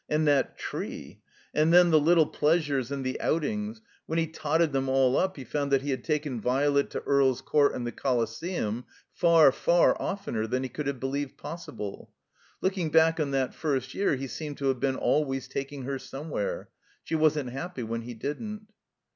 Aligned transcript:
And 0.09 0.27
that 0.27 0.57
tree! 0.57 1.21
And 1.53 1.71
then 1.71 1.91
the 1.91 1.99
Uttle 2.01 2.33
pleasures 2.33 2.89
and 2.91 3.05
the 3.05 3.21
outings— 3.21 3.81
^when 4.09 4.17
he 4.17 4.25
totted 4.25 4.73
them 4.73 4.89
all 4.89 5.15
up 5.15 5.37
he 5.37 5.43
found 5.43 5.71
that 5.71 5.83
he 5.83 5.91
had 5.91 6.03
taken 6.03 6.41
Violet 6.41 6.89
to 6.89 7.01
Earl's 7.03 7.43
Cotut 7.43 7.75
and 7.75 7.85
the 7.85 7.91
Colisetmi 7.91 8.85
far, 9.13 9.51
far 9.51 9.95
oftener 10.01 10.47
than 10.47 10.63
he 10.63 10.69
could 10.69 10.87
have 10.87 10.99
believed 10.99 11.37
possible. 11.37 12.11
Look 12.61 12.79
ing 12.79 12.89
back 12.89 13.19
on 13.19 13.29
that 13.29 13.53
first 13.53 13.93
year, 13.93 14.15
he 14.15 14.25
seemed 14.25 14.57
to 14.57 14.69
have 14.69 14.79
been 14.79 14.95
always 14.95 15.47
taking 15.47 15.83
her 15.83 15.99
somewhere. 15.99 16.69
She 17.03 17.13
wasn't 17.13 17.51
happy 17.51 17.83
when 17.83 18.01
he 18.01 18.15
didn't. 18.15 18.69